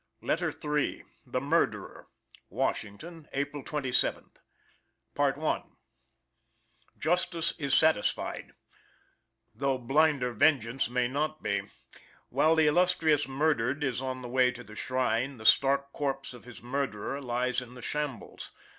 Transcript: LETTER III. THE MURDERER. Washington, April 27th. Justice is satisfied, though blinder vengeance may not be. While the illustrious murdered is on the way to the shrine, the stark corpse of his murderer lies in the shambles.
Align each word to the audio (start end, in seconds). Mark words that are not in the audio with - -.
LETTER 0.23 0.51
III. 0.65 1.03
THE 1.27 1.39
MURDERER. 1.39 2.07
Washington, 2.49 3.27
April 3.33 3.63
27th. 3.63 4.37
Justice 6.97 7.53
is 7.59 7.75
satisfied, 7.75 8.53
though 9.53 9.77
blinder 9.77 10.33
vengeance 10.33 10.89
may 10.89 11.07
not 11.07 11.43
be. 11.43 11.61
While 12.29 12.55
the 12.55 12.65
illustrious 12.65 13.27
murdered 13.27 13.83
is 13.83 14.01
on 14.01 14.23
the 14.23 14.27
way 14.27 14.49
to 14.49 14.63
the 14.63 14.75
shrine, 14.75 15.37
the 15.37 15.45
stark 15.45 15.91
corpse 15.93 16.33
of 16.33 16.45
his 16.45 16.63
murderer 16.63 17.21
lies 17.21 17.61
in 17.61 17.75
the 17.75 17.83
shambles. 17.83 18.49